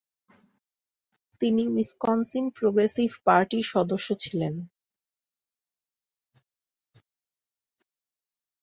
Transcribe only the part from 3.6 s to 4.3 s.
সদস্য